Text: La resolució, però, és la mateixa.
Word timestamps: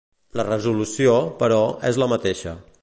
La 0.39 0.45
resolució, 0.47 1.13
però, 1.43 1.61
és 1.91 2.03
la 2.05 2.13
mateixa. 2.17 2.59